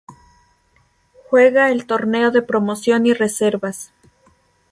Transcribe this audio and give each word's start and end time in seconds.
Juegan 1.29 1.71
el 1.71 1.85
Torneo 1.85 2.31
de 2.31 2.41
Promoción 2.41 3.05
y 3.05 3.13
Reservas. 3.13 3.93